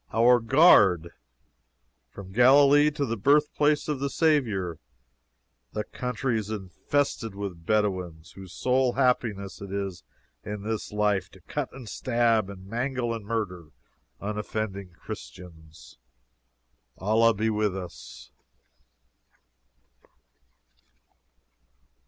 [0.11, 1.11] "Our guard!
[2.09, 4.79] From Galilee to the birthplace of the Savior,
[5.73, 10.03] the country is infested with fierce Bedouins, whose sole happiness it is,
[10.43, 13.67] in this life, to cut and stab and mangle and murder
[14.19, 15.99] unoffending Christians.
[16.97, 18.31] Allah be with us!"